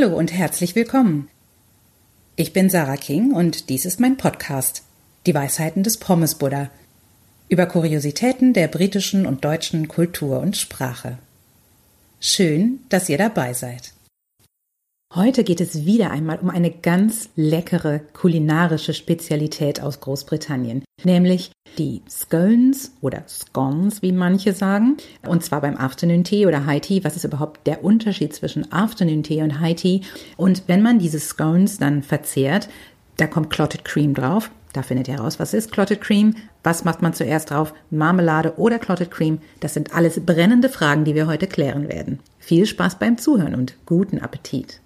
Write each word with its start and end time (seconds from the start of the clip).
Hallo 0.00 0.16
und 0.16 0.32
herzlich 0.32 0.76
willkommen. 0.76 1.28
Ich 2.36 2.52
bin 2.52 2.70
Sarah 2.70 2.96
King 2.96 3.32
und 3.32 3.68
dies 3.68 3.84
ist 3.84 3.98
mein 3.98 4.16
Podcast 4.16 4.84
Die 5.26 5.34
Weisheiten 5.34 5.82
des 5.82 5.96
Pommes 5.96 6.36
Buddha 6.36 6.70
über 7.48 7.66
Kuriositäten 7.66 8.52
der 8.52 8.68
britischen 8.68 9.26
und 9.26 9.44
deutschen 9.44 9.88
Kultur 9.88 10.38
und 10.38 10.56
Sprache. 10.56 11.18
Schön, 12.20 12.78
dass 12.90 13.08
ihr 13.08 13.18
dabei 13.18 13.54
seid. 13.54 13.92
Heute 15.12 15.42
geht 15.42 15.60
es 15.60 15.84
wieder 15.84 16.12
einmal 16.12 16.38
um 16.38 16.50
eine 16.50 16.70
ganz 16.70 17.28
leckere 17.34 17.98
kulinarische 17.98 18.94
Spezialität 18.94 19.80
aus 19.80 19.98
Großbritannien, 19.98 20.84
nämlich 21.04 21.52
die 21.78 22.02
Scones 22.08 22.92
oder 23.00 23.22
Scones, 23.28 24.02
wie 24.02 24.12
manche 24.12 24.52
sagen, 24.52 24.96
und 25.26 25.44
zwar 25.44 25.60
beim 25.60 25.76
Afternoon 25.76 26.24
Tea 26.24 26.46
oder 26.46 26.66
High 26.66 26.80
Tea. 26.80 27.04
Was 27.04 27.16
ist 27.16 27.24
überhaupt 27.24 27.66
der 27.66 27.84
Unterschied 27.84 28.34
zwischen 28.34 28.70
Afternoon 28.72 29.22
Tea 29.22 29.42
und 29.42 29.60
High 29.60 29.76
Tea? 29.76 30.00
Und 30.36 30.64
wenn 30.66 30.82
man 30.82 30.98
diese 30.98 31.20
Scones 31.20 31.78
dann 31.78 32.02
verzehrt, 32.02 32.68
da 33.16 33.26
kommt 33.26 33.50
Clotted 33.50 33.84
Cream 33.84 34.14
drauf. 34.14 34.50
Da 34.72 34.82
findet 34.82 35.08
ihr 35.08 35.14
heraus, 35.14 35.38
was 35.38 35.54
ist 35.54 35.72
Clotted 35.72 36.00
Cream, 36.00 36.34
was 36.62 36.84
macht 36.84 37.00
man 37.00 37.14
zuerst 37.14 37.50
drauf, 37.50 37.72
Marmelade 37.90 38.58
oder 38.58 38.78
Clotted 38.78 39.10
Cream. 39.10 39.38
Das 39.60 39.74
sind 39.74 39.94
alles 39.94 40.24
brennende 40.24 40.68
Fragen, 40.68 41.04
die 41.04 41.14
wir 41.14 41.26
heute 41.26 41.46
klären 41.46 41.88
werden. 41.88 42.20
Viel 42.38 42.66
Spaß 42.66 42.98
beim 42.98 43.18
Zuhören 43.18 43.54
und 43.54 43.76
guten 43.86 44.18
Appetit. 44.18 44.80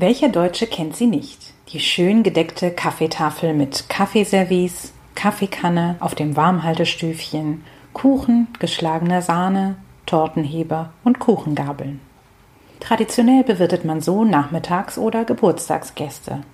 Welcher 0.00 0.30
Deutsche 0.30 0.66
kennt 0.66 0.96
sie 0.96 1.06
nicht? 1.06 1.52
Die 1.74 1.78
schön 1.78 2.22
gedeckte 2.22 2.70
Kaffeetafel 2.70 3.52
mit 3.52 3.90
Kaffeeservice, 3.90 4.94
Kaffeekanne 5.14 5.96
auf 6.00 6.14
dem 6.14 6.36
Warmhaltestüfchen, 6.36 7.62
Kuchen, 7.92 8.48
geschlagener 8.58 9.20
Sahne, 9.20 9.76
Tortenheber 10.06 10.94
und 11.04 11.18
Kuchengabeln. 11.18 12.00
Traditionell 12.80 13.44
bewirtet 13.44 13.84
man 13.84 14.00
so 14.00 14.24
Nachmittags- 14.24 14.96
oder 14.96 15.26
Geburtstagsgäste. 15.26 16.44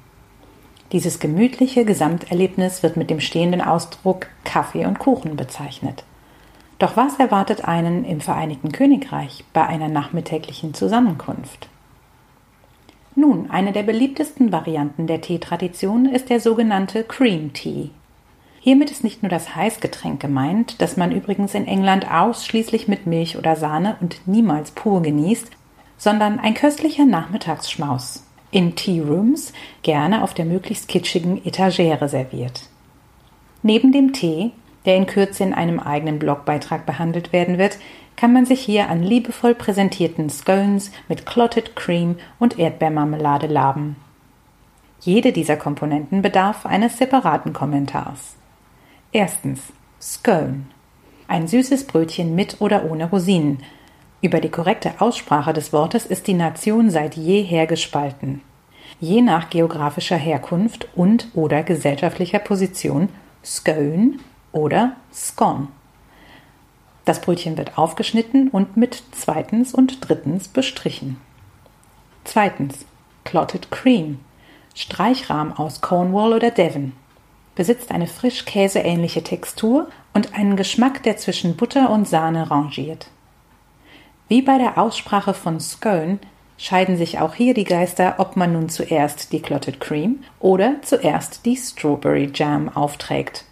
Dieses 0.91 1.21
gemütliche 1.21 1.85
Gesamterlebnis 1.85 2.83
wird 2.83 2.97
mit 2.97 3.11
dem 3.11 3.21
stehenden 3.21 3.61
Ausdruck 3.61 4.27
Kaffee 4.43 4.87
und 4.87 4.99
Kuchen 4.99 5.37
bezeichnet. 5.37 6.03
Doch 6.81 6.97
was 6.97 7.21
erwartet 7.21 7.65
einen 7.65 8.05
im 8.05 8.21
Vereinigten 8.21 8.73
Königreich 8.73 9.45
bei 9.53 9.65
einer 9.65 9.89
nachmittäglichen 9.89 10.75
Zusammenkunft? 10.75 11.69
Nun, 13.19 13.51
eine 13.51 13.73
der 13.73 13.83
beliebtesten 13.83 14.53
Varianten 14.53 15.07
der 15.07 15.23
Teetradition 15.23 16.05
ist 16.05 16.29
der 16.29 16.39
sogenannte 16.39 17.03
Cream 17.03 17.55
Tea. 17.55 17.89
Hiermit 18.61 18.91
ist 18.91 19.05
nicht 19.05 19.23
nur 19.23 19.31
das 19.31 19.57
Heißgetränk 19.57 20.21
gemeint, 20.21 20.83
das 20.83 20.99
man 20.99 21.13
übrigens 21.13 21.55
in 21.55 21.67
England 21.67 22.11
ausschließlich 22.11 22.89
mit 22.89 23.07
Milch 23.07 23.39
oder 23.39 23.57
Sahne 23.57 23.97
und 24.03 24.21
niemals 24.27 24.71
pur 24.73 25.01
genießt, 25.01 25.51
sondern 25.97 26.39
ein 26.39 26.53
köstlicher 26.53 27.07
Nachmittagsschmaus. 27.07 28.23
In 28.51 28.77
Tea 28.77 29.01
Rooms 29.01 29.55
gerne 29.83 30.23
auf 30.23 30.35
der 30.35 30.45
möglichst 30.45 30.89
kitschigen 30.89 31.43
Etagere 31.47 32.11
serviert. 32.11 32.69
Neben 33.63 33.93
dem 33.93 34.13
Tee, 34.13 34.53
der 34.87 34.97
in 34.97 35.07
Kürze 35.07 35.43
in 35.43 35.53
einem 35.53 35.81
eigenen 35.81 36.19
Blogbeitrag 36.19 36.87
behandelt 36.87 37.33
werden 37.33 37.59
wird, 37.59 37.79
kann 38.17 38.33
man 38.33 38.47
sich 38.47 38.61
hier 38.61 38.89
an 38.89 39.03
liebevoll 39.03 39.55
präsentierten 39.55 40.31
Scones 40.31 40.91
mit 41.09 41.27
Clotted 41.27 41.77
Cream 41.77 42.17
und 42.39 42.59
Erdbeermarmelade 42.59 43.47
laben. 43.47 43.97
Jede 45.01 45.33
dieser 45.33 45.57
Komponenten 45.57 46.23
bedarf 46.23 46.65
eines 46.65 46.97
separaten 46.97 47.53
Kommentars. 47.53 48.37
Erstens 49.13 49.61
Scone. 50.01 50.67
Ein 51.29 51.49
süßes 51.49 51.87
Brötchen 51.87 52.35
mit 52.35 52.61
oder 52.61 52.91
ohne 52.91 53.11
Rosinen. 53.11 53.59
Über 54.23 54.41
die 54.41 54.49
korrekte 54.49 55.01
Aussprache 55.01 55.53
des 55.53 55.73
Wortes 55.73 56.07
ist 56.07 56.27
die 56.27 56.35
Nation 56.35 56.91
seit 56.91 57.17
jeher 57.17 57.67
gespalten. 57.67 58.41
Je 59.01 59.21
nach 59.21 59.51
geografischer 59.51 60.17
Herkunft 60.17 60.89
und 60.95 61.29
oder 61.35 61.63
gesellschaftlicher 61.63 62.39
Position 62.39 63.11
Scone 63.45 64.19
oder 64.57 64.97
Scone. 65.13 65.69
Das 67.05 67.21
Brötchen 67.21 67.57
wird 67.57 67.79
aufgeschnitten 67.79 68.49
und 68.49 68.77
mit 68.77 69.03
zweitens 69.13 69.73
und 69.75 70.09
drittens 70.09 70.49
bestrichen. 70.49 71.21
Zweitens 72.25 72.87
Clotted 73.25 73.71
Cream. 73.71 74.19
Streichrahm 74.75 75.53
aus 75.53 75.81
Cornwall 75.81 76.33
oder 76.33 76.51
Devon. 76.51 76.93
Besitzt 77.55 77.93
eine 77.93 78.07
frischkäseähnliche 78.07 79.23
Textur 79.23 79.89
und 80.13 80.35
einen 80.35 80.57
Geschmack, 80.57 81.03
der 81.03 81.17
zwischen 81.17 81.57
Butter 81.57 81.91
und 81.91 82.09
Sahne 82.09 82.51
rangiert. 82.51 83.09
Wie 84.29 84.43
bei 84.43 84.59
der 84.59 84.77
Aussprache 84.77 85.33
von 85.33 85.61
Scone 85.61 86.19
scheiden 86.59 86.97
sich 86.97 87.21
auch 87.21 87.35
hier 87.35 87.55
die 87.55 87.65
Geister, 87.65 88.17
ob 88.19 88.37
man 88.37 88.53
nun 88.53 88.69
zuerst 88.69 89.33
die 89.33 89.41
Clotted 89.41 89.81
Cream 89.81 90.25
oder 90.41 90.77
zuerst 90.83 91.47
die 91.47 91.57
Strawberry 91.57 92.31
Jam 92.35 92.69
aufträgt. 92.69 93.45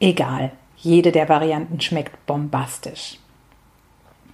Egal, 0.00 0.52
jede 0.76 1.10
der 1.12 1.28
Varianten 1.28 1.80
schmeckt 1.80 2.26
bombastisch. 2.26 3.18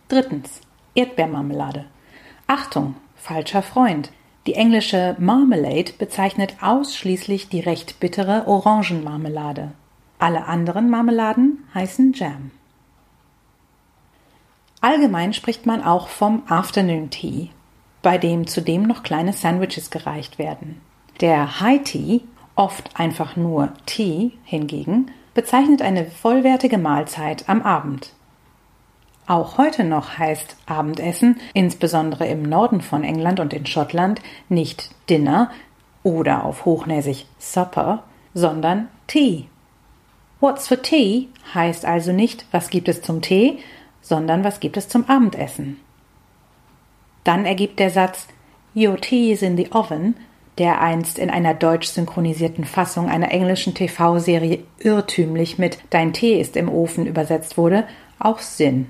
Drittens. 0.09 0.61
Erdbeermarmelade. 0.95 1.87
Achtung, 2.47 2.97
falscher 3.17 3.63
Freund. 3.63 4.13
Die 4.47 4.55
englische 4.55 5.17
Marmalade 5.19 5.93
bezeichnet 5.99 6.57
ausschließlich 6.61 7.49
die 7.49 7.61
recht 7.61 8.01
bittere 8.01 8.47
Orangenmarmelade. 8.47 9.73
Alle 10.19 10.47
anderen 10.47 10.91
Marmeladen 10.91 11.65
heißen 11.75 12.13
Jam. 12.13 12.51
Allgemein 14.81 15.33
spricht 15.33 15.65
man 15.65 15.83
auch 15.83 16.09
vom 16.09 16.43
Afternoon 16.49 17.09
Tea, 17.09 17.51
bei 18.03 18.19
dem 18.19 18.49
zudem 18.49 18.83
noch 18.83 19.05
kleine 19.05 19.33
Sandwiches 19.33 19.91
gereicht 19.91 20.39
werden. 20.39 20.81
Der 21.21 21.61
High 21.61 21.85
Tea, 21.85 22.21
oft 22.57 22.99
einfach 22.99 23.37
nur 23.37 23.73
Tea 23.87 24.33
hingegen, 24.45 25.13
bezeichnet 25.35 25.83
eine 25.83 26.05
vollwertige 26.07 26.79
Mahlzeit 26.79 27.49
am 27.49 27.63
Abend. 27.63 28.13
Auch 29.27 29.57
heute 29.57 29.85
noch 29.85 30.19
heißt 30.19 30.57
Abendessen, 30.67 31.41
insbesondere 31.55 32.27
im 32.27 32.43
Norden 32.43 32.81
von 32.81 33.05
England 33.05 33.41
und 33.41 33.53
in 33.53 33.67
Schottland, 33.67 34.21
nicht 34.49 34.91
Dinner 35.09 35.51
oder 36.03 36.45
auf 36.45 36.65
Hochnäsig 36.65 37.27
Supper, 37.39 38.03
sondern 38.35 38.89
Tea. 39.07 39.47
What's 40.41 40.67
for 40.67 40.83
tea 40.83 41.29
heißt 41.55 41.85
also 41.85 42.13
nicht, 42.13 42.47
was 42.51 42.69
gibt 42.69 42.89
es 42.89 43.01
zum 43.01 43.23
Tee, 43.23 43.59
sondern 44.01 44.43
was 44.43 44.59
gibt 44.59 44.77
es 44.77 44.89
zum 44.89 45.09
Abendessen. 45.09 45.79
Dann 47.23 47.45
ergibt 47.45 47.79
der 47.79 47.91
Satz 47.91 48.27
Your 48.75 48.97
tea 48.97 49.31
is 49.31 49.43
in 49.43 49.57
the 49.57 49.71
oven 49.71 50.17
der 50.63 50.81
einst 50.81 51.19
in 51.19 51.29
einer 51.29 51.55
deutsch 51.55 51.89
synchronisierten 51.89 52.65
Fassung 52.65 53.09
einer 53.09 53.33
englischen 53.33 53.75
TV-Serie 53.75 54.63
irrtümlich 54.79 55.59
mit 55.59 55.79
Dein 55.91 56.13
Tee 56.13 56.41
ist 56.41 56.57
im 56.57 56.69
Ofen 56.69 57.05
übersetzt 57.05 57.59
wurde, 57.59 57.85
auch 58.21 58.39
Sinn. 58.39 58.87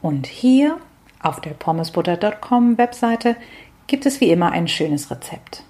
Und 0.00 0.28
hier 0.28 0.78
auf 1.20 1.40
der 1.40 1.54
pommesbutter.com 1.54 2.78
Webseite 2.78 3.34
gibt 3.88 4.06
es 4.06 4.20
wie 4.20 4.30
immer 4.30 4.52
ein 4.52 4.68
schönes 4.68 5.10
Rezept. 5.10 5.64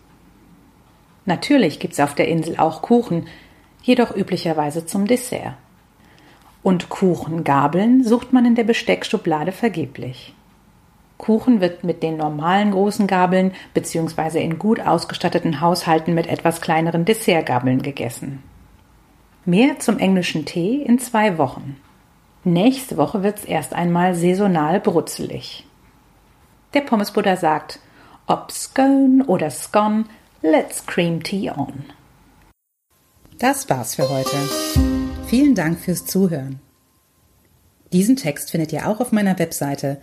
Natürlich 1.24 1.78
gibt 1.80 1.94
es 1.94 2.00
auf 2.00 2.14
der 2.14 2.28
Insel 2.28 2.58
auch 2.58 2.82
Kuchen, 2.82 3.26
jedoch 3.82 4.14
üblicherweise 4.14 4.84
zum 4.84 5.06
Dessert. 5.06 5.54
Und 6.62 6.90
Kuchengabeln 6.90 8.04
sucht 8.04 8.34
man 8.34 8.44
in 8.44 8.54
der 8.54 8.64
Besteckschublade 8.64 9.52
vergeblich. 9.52 10.34
Kuchen 11.24 11.62
wird 11.62 11.84
mit 11.84 12.02
den 12.02 12.18
normalen 12.18 12.72
großen 12.72 13.06
Gabeln 13.06 13.52
bzw. 13.72 14.44
in 14.44 14.58
gut 14.58 14.78
ausgestatteten 14.80 15.62
Haushalten 15.62 16.12
mit 16.12 16.26
etwas 16.26 16.60
kleineren 16.60 17.06
Dessertgabeln 17.06 17.80
gegessen. 17.80 18.42
Mehr 19.46 19.78
zum 19.78 19.98
englischen 19.98 20.44
Tee 20.44 20.82
in 20.82 20.98
zwei 20.98 21.38
Wochen. 21.38 21.80
Nächste 22.44 22.98
Woche 22.98 23.22
wird's 23.22 23.46
erst 23.46 23.72
einmal 23.72 24.14
saisonal 24.14 24.80
brutzelig. 24.80 25.64
Der 26.74 26.82
Pommesbuddha 26.82 27.36
sagt, 27.36 27.78
ob 28.26 28.52
Scone 28.52 29.24
oder 29.26 29.48
Scone, 29.48 30.04
let's 30.42 30.84
cream 30.84 31.22
tea 31.22 31.50
on. 31.50 31.84
Das 33.38 33.70
war's 33.70 33.94
für 33.94 34.10
heute. 34.10 34.36
Vielen 35.26 35.54
Dank 35.54 35.78
fürs 35.78 36.04
Zuhören. 36.04 36.60
Diesen 37.94 38.16
Text 38.16 38.50
findet 38.50 38.74
ihr 38.74 38.86
auch 38.86 39.00
auf 39.00 39.10
meiner 39.10 39.38
Webseite 39.38 40.02